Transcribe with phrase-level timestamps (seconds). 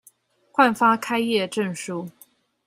[0.51, 2.09] 換發開業證書